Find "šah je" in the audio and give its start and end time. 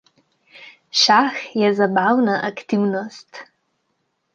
1.01-1.71